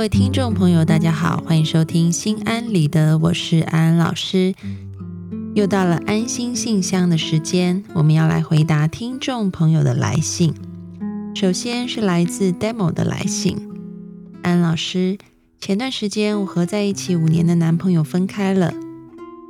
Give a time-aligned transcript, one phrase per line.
[0.00, 4.54] 各位听众朋友，大家好，欢迎收听心安理得，我是安安老师。
[5.54, 10.54] 又到了安心信箱的时间，我们要来回答听众朋友的来信。
[11.34, 13.68] 首先是来自 Demo 的来信，
[14.42, 15.18] 安老师，
[15.60, 18.72] 前段时间我和在一起五年的男朋友分开了，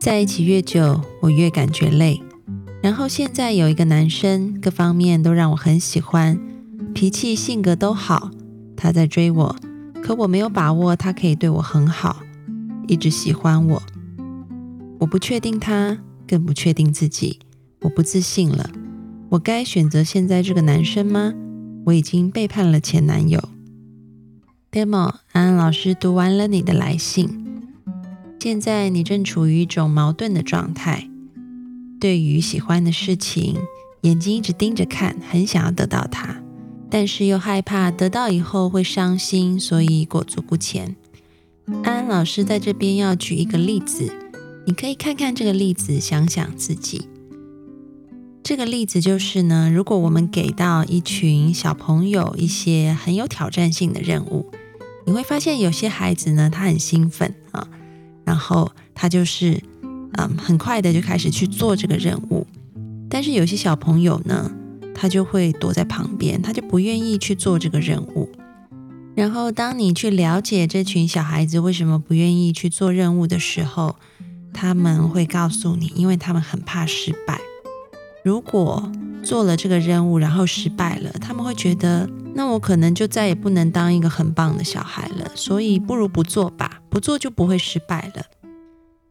[0.00, 2.20] 在一起越久，我越感觉累。
[2.82, 6.36] 然后现在有一个男生，各方面都让我很喜欢，
[6.92, 8.32] 脾气性格都好，
[8.76, 9.56] 他在追我。
[10.02, 12.22] 可我没有把握，他可以对我很好，
[12.88, 13.82] 一直喜欢我。
[14.98, 17.38] 我不确定他，更不确定自己，
[17.82, 18.68] 我不自信了。
[19.30, 21.32] 我该选择现在这个男生吗？
[21.86, 23.40] 我已经背叛了前男友。
[24.70, 27.62] Demo，安安老师读完了你的来信，
[28.40, 31.08] 现在你正处于一种矛盾的状态，
[32.00, 33.56] 对于喜欢的事情，
[34.02, 36.42] 眼睛一直盯着看，很想要得到他。
[36.94, 40.94] 但是又害怕得到以后会伤心，所以裹足不前。
[41.82, 44.12] 安安老师在这边要举一个例子，
[44.66, 47.08] 你可以看看这个例子，想想自己。
[48.42, 54.50] 这个例子就是呢，如果我们给到一群小朋友一些很有挑战性的任务，
[55.06, 57.66] 你会发现有些孩子呢，他很兴奋啊，
[58.26, 59.58] 然后他就是
[60.18, 62.46] 嗯很快的就开始去做这个任务，
[63.08, 64.52] 但是有些小朋友呢。
[64.94, 68.28] 他就会躲在旁边，他就不愿意去做这个任务。
[69.14, 73.96] 然后，当你去了解这群小孩子为什么不愿意去做任务的时候，
[74.54, 77.38] 他们会告诉你，因为他们很怕失败。
[78.24, 78.90] 如果
[79.22, 85.30] 做了这个任务然后失败了，他们会觉得，那我可能就再也不能当一个很棒的小孩了。
[85.34, 88.24] 所以，不如不做吧，不做就不会失败了。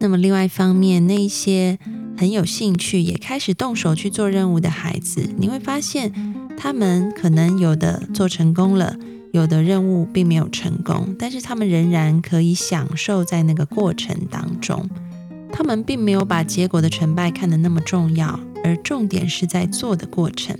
[0.00, 1.78] 那么，另外一方面，那一些。
[2.18, 6.12] 很有兴趣，也开始动手去做任务的孩子，你会发现，
[6.54, 8.94] 他们可能有的做成功了，
[9.32, 14.86] 有的任务并没有成功，但是他们仍然可以享受在那个过程当中。
[15.50, 20.54] 他们并没有把结果的成败看得那么重要，而重点是在做的过程。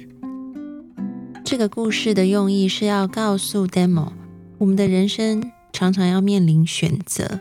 [1.45, 4.13] 这个故事的用意是要告诉 Demo，
[4.57, 7.41] 我们的人生常常要面临选择。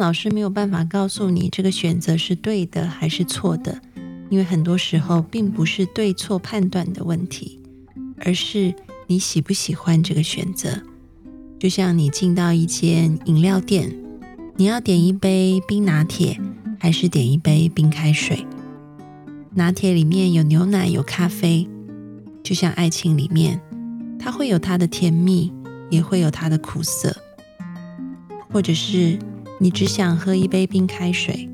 [0.00, 3.78] 老师没有办法告诉你这个选择是对的还是错的，
[4.30, 7.60] 因为很多时候并不是对错判断的问题，
[8.16, 8.74] 而是
[9.06, 10.80] 你喜不喜欢这个选择。
[11.58, 13.94] 就像你进到一间饮料店，
[14.56, 16.40] 你要点一杯冰拿铁
[16.78, 18.46] 还是点一杯冰开水？
[19.54, 21.68] 拿铁里面有牛奶有咖啡，
[22.42, 23.60] 就像爱情里面，
[24.18, 25.52] 它会有它的甜蜜，
[25.90, 27.14] 也会有它的苦涩，
[28.50, 29.18] 或者是。
[29.62, 31.46] 你只想喝一杯冰开水，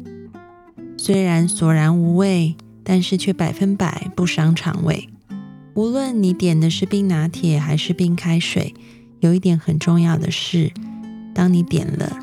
[0.96, 5.08] 虽然索然无味，但是却百分百不伤肠胃。
[5.74, 8.72] 无论你点的是冰拿铁还是冰开水，
[9.18, 10.72] 有一点很重要的是，
[11.34, 12.16] 当你点了，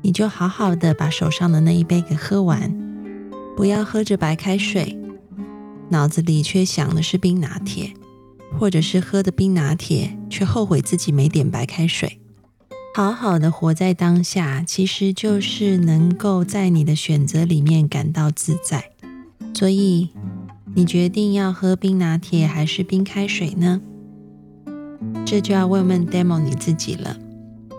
[0.00, 2.74] 你就好好的把手上的那一杯给喝完，
[3.54, 4.98] 不要喝着白开水，
[5.90, 7.92] 脑子里却想的是冰拿铁，
[8.58, 12.18] 或者是喝的冰拿铁却后悔自己没点白开水。
[12.96, 18.84] 好好的活在当下，其实就是能够在你的选择里面感到自在。
[19.52, 20.10] 所以，
[20.76, 23.80] 你决定要喝冰拿铁还是冰开水呢？
[25.26, 27.16] 这就要问问 demo 你自己了。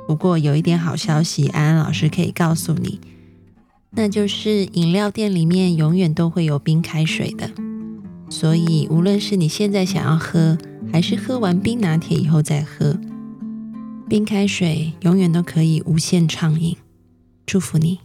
[0.06, 3.00] 不过有一点好消息，安安老师可以告诉你，
[3.92, 7.50] 那就是饮料店里面永远都会有冰开水的。
[8.30, 10.58] 所以，无论是你现在想要喝，
[10.92, 13.00] 还是喝完冰拿铁以后再喝。
[14.08, 16.78] 冰开水永远都可以无限畅饮，
[17.44, 18.00] 祝福你。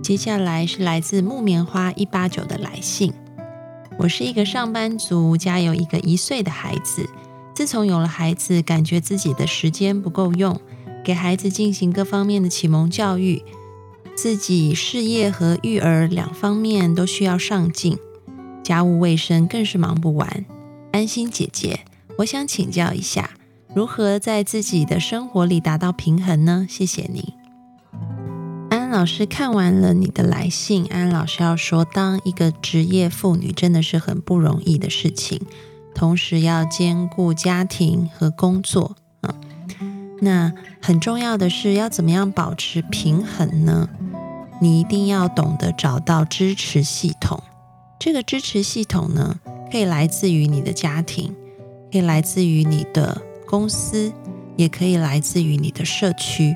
[0.00, 3.12] 接下来是来自木棉花一八九的来信。
[3.98, 7.08] 我是一个上班族，家有一个一岁的孩子。
[7.52, 10.60] 自从有了孩子，感觉自己的时间不够用，
[11.04, 13.42] 给孩子进行各方面的启蒙教育，
[14.14, 17.98] 自己事业和育儿两方面都需要上进，
[18.62, 20.46] 家务卫生更是忙不完。
[20.92, 21.80] 安心姐姐，
[22.18, 23.30] 我想请教一下，
[23.74, 26.66] 如何在自己的生活里达到平衡呢？
[26.68, 27.34] 谢谢你，
[28.70, 30.84] 安安老师看完了你的来信。
[30.90, 35.40] 安安老师要说，当一个职业妇女真的是很不容易的事情，
[35.94, 39.34] 同时要兼顾家庭和工作啊。
[40.20, 40.52] 那
[40.82, 43.88] 很重要的是要怎么样保持平衡呢？
[44.60, 47.42] 你一定要懂得找到支持系统。
[47.98, 49.40] 这个支持系统呢？
[49.72, 51.34] 可以来自于你的家庭，
[51.90, 54.12] 可以来自于你的公司，
[54.54, 56.54] 也可以来自于你的社区，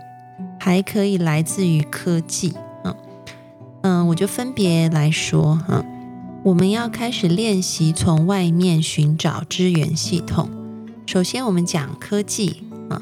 [0.60, 2.52] 还可以来自于科技。
[2.84, 2.94] 嗯
[3.80, 5.82] 嗯，我就分别来说哈。
[6.44, 10.50] 我们要开始练习从外面寻找支援系统。
[11.06, 13.00] 首先，我们讲科技啊，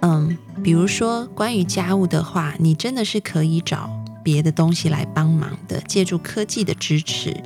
[0.00, 3.90] 嗯，比如说关于家务的话，你真的是可以找
[4.24, 7.36] 别的东西来帮忙的，借助科技的支持，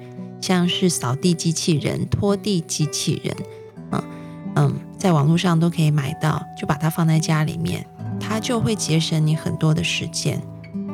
[0.47, 3.37] 像是扫地机器人、拖地机器人，
[3.91, 4.05] 嗯
[4.55, 7.85] 嗯，在网络上都可以买到，就把它放在家里面，
[8.21, 10.41] 它就会节省你很多的时间，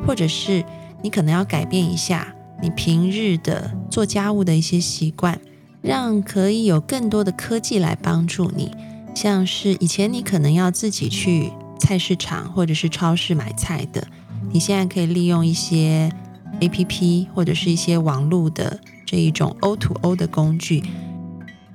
[0.07, 0.65] 或者是
[1.03, 2.33] 你可能要改变一下。
[2.63, 5.39] 你平日的做家务的一些习惯，
[5.83, 8.71] 让可以有更多的科技来帮助你。
[9.13, 14.07] 像是以前你可能要自己去菜市场或者是超市买菜的，
[14.51, 16.11] 你现在可以利用一些
[16.59, 18.79] A P P 或者是一些网络的
[19.13, 20.83] 这一种 O to O 的工具，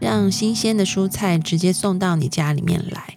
[0.01, 3.17] 让新鲜的蔬菜直接送到你家里面来。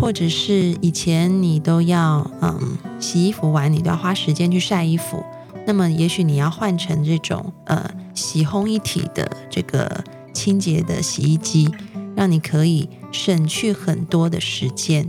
[0.00, 5.24] 或者是以前你都要嗯洗衣服完，你都要花时间去晒衣服。
[5.64, 11.72] 那么，也许你要换成这种呃洗烘一体的这个清洁的洗衣机，
[12.16, 15.08] 让你可以省去很多的时间。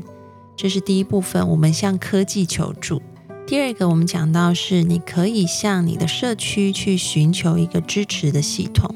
[0.55, 3.01] 这是第一部分，我们向科技求助。
[3.53, 8.95] 第二个，我们讲到是你可以向你的社区去寻求一个支持的系统，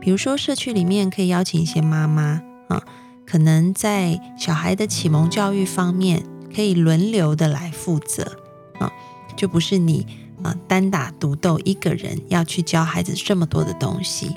[0.00, 2.82] 比如说社区里面可以邀请一些妈妈啊，
[3.24, 8.24] 可能在小孩的启蒙教育方面可以轮流的来负责
[8.80, 8.90] 啊，
[9.36, 10.04] 就不是你。
[10.42, 14.34] 啊，单打独斗，一个人要去教孩子这么多的东西，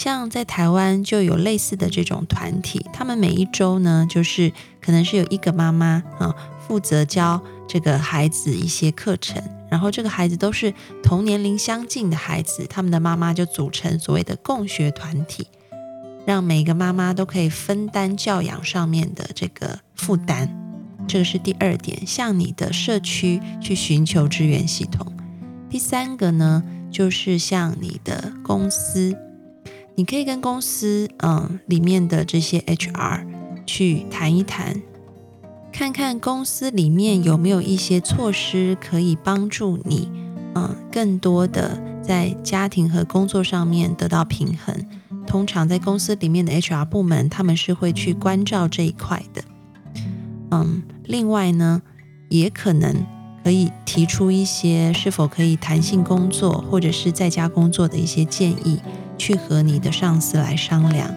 [0.00, 4.50] 像在台湾就有类似的这种团体，他们每一周呢，就是
[4.80, 6.34] 可能是有一个妈妈啊，
[6.66, 7.38] 负责教
[7.68, 15.46] 这个孩子一些课程，然后这个孩子都是同年龄相近的孩子，他们的妈妈就组成所谓的共学团体，
[16.24, 20.48] 让每个妈妈都可以分担教养上面的这个负担。
[21.06, 25.12] 这个是第二点，向你的社区去寻求支援系统。
[25.68, 29.14] 第三个呢，就是像你的公司，
[30.00, 33.20] 你可以跟公司嗯里面的这些 HR
[33.66, 34.80] 去谈一谈，
[35.70, 40.10] 看看公司里面有没有一些措施可以帮助你
[40.54, 44.74] 嗯更多的在家庭和工作上面得到平衡。
[45.26, 49.42] 通常在公司里面的 HR 部门，他们是会去关照这一块的。
[50.50, 51.82] 嗯，另外呢，
[52.30, 53.04] 也可能。
[53.42, 58.78] 可以提出一些是否可以弹性工作，或者是在家工作的一些建议，
[59.20, 61.14] 去和你的上司来商量。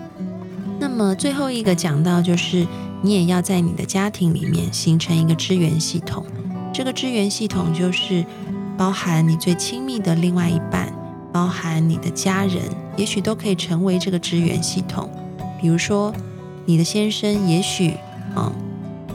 [0.77, 2.67] 那么最后一个讲到，就是
[3.01, 6.25] 你也要在你的家庭里面形成一个支援系统。
[6.73, 8.25] 这个支援系统就是
[8.77, 10.91] 包含你最亲密的另外一半，
[11.31, 12.61] 包含你的家人，
[12.97, 15.09] 也许都可以成为这个支援系统。
[15.61, 16.13] 比如说，
[16.65, 17.93] 你的先生，也许
[18.35, 18.51] 嗯，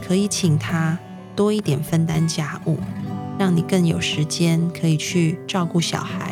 [0.01, 0.97] 可以请他
[1.35, 2.79] 多一点分担家务。
[3.37, 6.28] 让你更有时间可以去照顾小孩。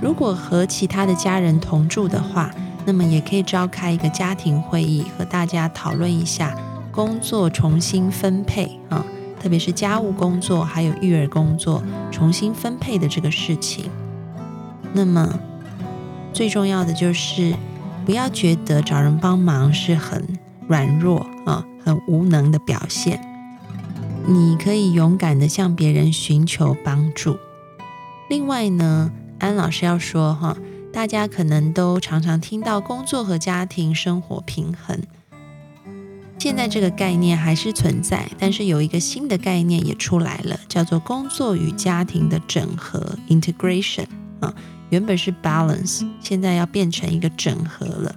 [0.00, 2.50] 如果和其他的家人同住的话，
[2.86, 6.56] 那么也可以召开一个家庭会议，和大家讨论一下
[6.90, 9.04] 工作重新分配啊，
[9.38, 13.90] 特别是家务工作还有育儿工作重新分配的这个事情。
[14.92, 15.38] 那么
[16.32, 17.54] 最重要的就是
[18.06, 20.26] 不要觉得找人帮忙是很
[20.66, 23.20] 软弱啊、很无能的表现。
[24.26, 27.36] 你可以勇敢的向别人寻求帮助。
[28.28, 30.56] 另外呢，安老师要说哈，
[30.92, 35.00] 大家可能都常常听到工作和家庭生活平衡，
[36.38, 44.06] 现在这个概念还是存在，但是有一个新的概念也出来了，叫做工作与家庭的整合 （integration）
[44.40, 44.54] 啊，
[44.90, 48.14] 原本是 balance，现在要变成一个整合了。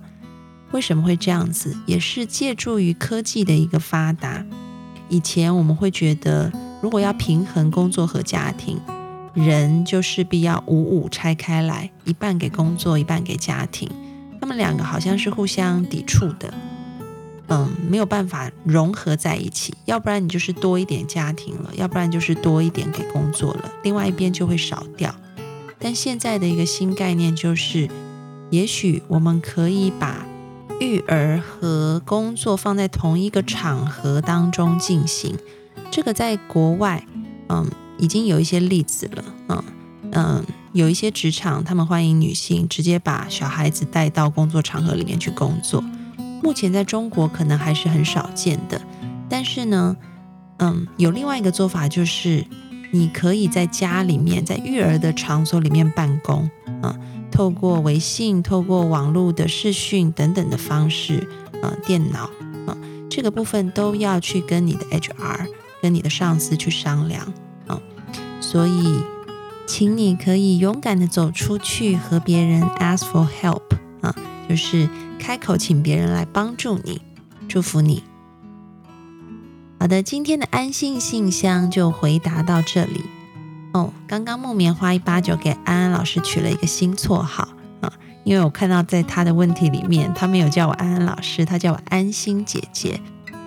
[0.72, 1.74] 为什么会这样子？
[1.86, 4.46] 也是借助于科技的一个发达。
[5.08, 6.52] 以前我们会觉得，
[6.82, 8.78] 如果要平衡工作和家庭，
[9.34, 13.90] 人就势必要五五拆开来，一半给工作，一半给家庭。
[14.40, 16.54] 他们两个好像是互相抵触的，
[17.48, 19.74] 嗯，没有办法融合在一起。
[19.86, 25.14] 要不然你就是多一点家庭了，要不然就是多一点给工作了，另外一边就会少掉。
[25.80, 27.90] 但现在的一个新概念就是，
[28.50, 30.26] 也许我们可以把。
[30.80, 35.38] 育儿和工作放在同一个场合当中进行，
[35.92, 37.06] 这个在国外，
[37.48, 39.64] 嗯，已经有一些例子了，嗯
[40.12, 45.84] 嗯，有一些职场他们欢迎女性直接把小孩子带到工作场合里面去工作。
[46.42, 48.82] 目前在中国可能还是很少见的，
[49.30, 49.96] 但是呢，
[50.58, 52.46] 嗯，有另外一个做法就是，
[52.92, 56.50] 你可以在家里面，在育儿的场所里面办公，
[56.82, 56.98] 啊。
[57.32, 61.28] 透过微信、透过网络的视讯等等的方式，
[61.64, 62.30] 呃，电脑，
[62.68, 62.78] 啊，
[63.10, 65.48] 这个部分都要去跟你的 HR、
[65.82, 67.34] 跟你的上司去商量，
[68.54, 69.04] 所以，
[69.66, 73.64] 请你可以勇敢的走出去和别人 ask for help，
[74.02, 74.16] 啊
[74.48, 77.02] 就是开口请别人来帮助你，
[77.50, 78.04] 祝福你。
[79.80, 83.02] 好的，今天的安心信箱就回答到这里。
[83.74, 87.48] 哦，刚刚木棉花一八九给安安老师取了一个新绰号
[87.82, 87.92] 啊，
[88.24, 93.02] 因为我看到在他的问题里面，他没有叫我安安老师，他叫我安心姐姐。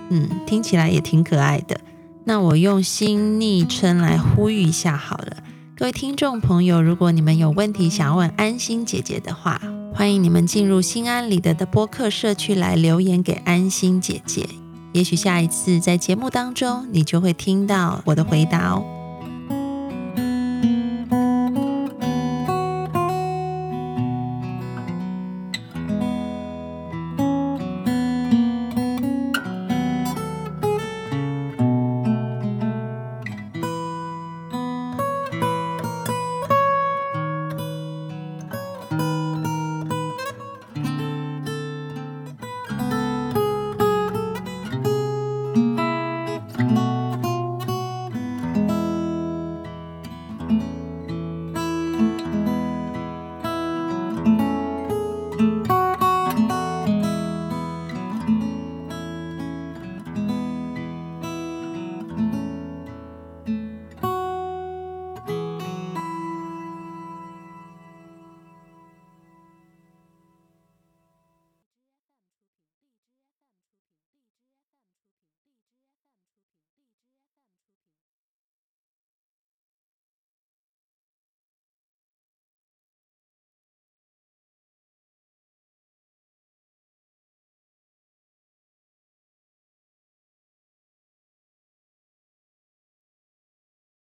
[0.09, 1.81] 嗯，听起来也挺可爱的。
[2.28, 5.37] 那我用新昵称来呼吁一下好了，
[5.76, 9.61] 各位听众朋友，如果你们有问题想要问安心姐姐的话，
[9.95, 14.45] 欢迎你们进入心安理得的播客社区来留言给安心姐姐。
[14.90, 18.85] 也许下一次在节目当中，你就会听到我的回答哦。